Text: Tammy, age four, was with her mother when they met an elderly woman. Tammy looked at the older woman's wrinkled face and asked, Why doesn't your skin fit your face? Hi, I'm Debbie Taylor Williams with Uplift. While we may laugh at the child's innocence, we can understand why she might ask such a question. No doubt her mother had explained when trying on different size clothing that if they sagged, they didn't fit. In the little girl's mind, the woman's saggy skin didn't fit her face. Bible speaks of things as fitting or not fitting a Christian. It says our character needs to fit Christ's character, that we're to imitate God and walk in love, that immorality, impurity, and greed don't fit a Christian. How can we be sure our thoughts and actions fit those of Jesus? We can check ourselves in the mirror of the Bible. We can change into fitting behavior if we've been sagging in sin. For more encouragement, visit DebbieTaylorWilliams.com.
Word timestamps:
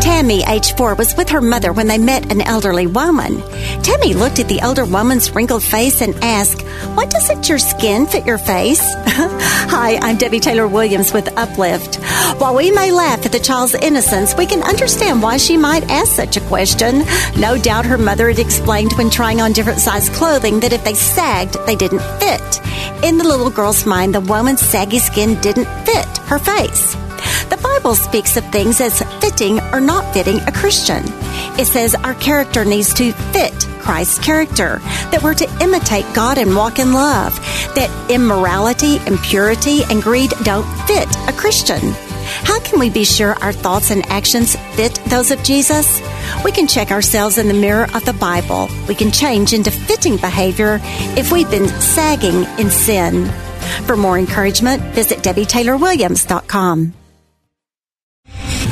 Tammy, 0.00 0.44
age 0.46 0.76
four, 0.76 0.94
was 0.94 1.16
with 1.16 1.28
her 1.30 1.40
mother 1.40 1.72
when 1.72 1.88
they 1.88 1.98
met 1.98 2.30
an 2.30 2.40
elderly 2.40 2.86
woman. 2.86 3.40
Tammy 3.82 4.14
looked 4.14 4.38
at 4.38 4.48
the 4.48 4.60
older 4.62 4.84
woman's 4.84 5.34
wrinkled 5.34 5.62
face 5.62 6.00
and 6.00 6.14
asked, 6.22 6.62
Why 6.94 7.06
doesn't 7.06 7.48
your 7.48 7.58
skin 7.58 8.06
fit 8.06 8.26
your 8.26 8.38
face? 8.38 8.80
Hi, 9.06 9.96
I'm 9.96 10.18
Debbie 10.18 10.38
Taylor 10.38 10.68
Williams 10.68 11.12
with 11.12 11.36
Uplift. 11.36 11.96
While 12.38 12.54
we 12.54 12.70
may 12.70 12.92
laugh 12.92 13.26
at 13.26 13.32
the 13.32 13.40
child's 13.40 13.74
innocence, 13.74 14.36
we 14.36 14.46
can 14.46 14.62
understand 14.62 15.22
why 15.22 15.36
she 15.36 15.56
might 15.56 15.90
ask 15.90 16.12
such 16.12 16.36
a 16.36 16.42
question. 16.42 17.04
No 17.36 17.58
doubt 17.58 17.86
her 17.86 17.98
mother 17.98 18.28
had 18.28 18.38
explained 18.38 18.92
when 18.92 19.10
trying 19.10 19.40
on 19.40 19.52
different 19.52 19.80
size 19.80 20.08
clothing 20.10 20.60
that 20.60 20.72
if 20.72 20.84
they 20.84 20.94
sagged, 20.94 21.56
they 21.66 21.76
didn't 21.76 22.02
fit. 22.20 22.60
In 23.02 23.18
the 23.18 23.24
little 23.24 23.50
girl's 23.50 23.84
mind, 23.84 24.14
the 24.14 24.20
woman's 24.20 24.60
saggy 24.60 25.00
skin 25.00 25.40
didn't 25.40 25.66
fit 25.84 26.18
her 26.28 26.38
face. 26.38 26.96
Bible 27.62 27.94
speaks 27.94 28.36
of 28.36 28.44
things 28.50 28.80
as 28.80 29.02
fitting 29.20 29.60
or 29.72 29.80
not 29.80 30.12
fitting 30.12 30.40
a 30.40 30.52
Christian. 30.52 31.02
It 31.58 31.66
says 31.66 31.94
our 31.94 32.14
character 32.14 32.64
needs 32.64 32.92
to 32.94 33.12
fit 33.32 33.54
Christ's 33.80 34.18
character, 34.18 34.78
that 35.10 35.22
we're 35.22 35.34
to 35.34 35.58
imitate 35.60 36.06
God 36.14 36.38
and 36.38 36.54
walk 36.54 36.78
in 36.78 36.92
love, 36.92 37.34
that 37.74 37.90
immorality, 38.10 38.96
impurity, 39.06 39.82
and 39.84 40.02
greed 40.02 40.30
don't 40.42 40.66
fit 40.86 41.08
a 41.28 41.32
Christian. 41.32 41.80
How 42.44 42.60
can 42.60 42.78
we 42.78 42.90
be 42.90 43.04
sure 43.04 43.34
our 43.42 43.52
thoughts 43.52 43.90
and 43.90 44.06
actions 44.06 44.56
fit 44.76 44.94
those 45.06 45.30
of 45.30 45.42
Jesus? 45.42 46.00
We 46.44 46.52
can 46.52 46.66
check 46.66 46.90
ourselves 46.90 47.38
in 47.38 47.48
the 47.48 47.54
mirror 47.54 47.86
of 47.94 48.04
the 48.04 48.12
Bible. 48.12 48.68
We 48.88 48.94
can 48.94 49.10
change 49.10 49.52
into 49.52 49.70
fitting 49.70 50.16
behavior 50.16 50.78
if 51.16 51.32
we've 51.32 51.50
been 51.50 51.68
sagging 51.80 52.44
in 52.58 52.70
sin. 52.70 53.26
For 53.86 53.96
more 53.96 54.18
encouragement, 54.18 54.82
visit 54.94 55.18
DebbieTaylorWilliams.com. 55.20 56.99